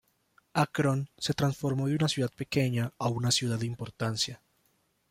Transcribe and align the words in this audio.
Akron 0.53 1.11
se 1.19 1.35
transformó 1.35 1.85
de 1.87 1.93
una 1.93 2.07
ciudad 2.07 2.31
pequeña 2.35 2.91
a 2.97 3.07
una 3.09 3.29
ciudad 3.29 3.59
de 3.59 3.67
importancia. 3.67 4.41